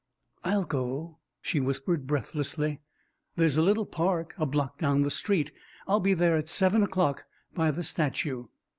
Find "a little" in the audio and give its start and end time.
3.57-3.85